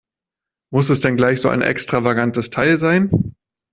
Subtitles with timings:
[0.73, 3.35] Muss es denn gleich so ein extravagantes Teil sein?